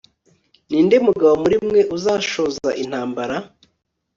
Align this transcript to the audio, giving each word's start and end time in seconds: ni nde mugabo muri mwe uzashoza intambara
ni 0.69 0.79
nde 0.85 0.95
mugabo 1.07 1.33
muri 1.43 1.55
mwe 1.67 1.81
uzashoza 1.95 2.69
intambara 2.83 3.35